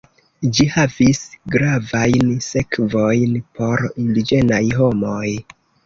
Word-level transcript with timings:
Ĝi 0.57 0.65
havis 0.75 1.19
gravajn 1.57 2.33
sekvojn 2.47 3.39
por 3.61 3.87
indiĝenaj 3.93 4.67
homoj. 4.83 5.27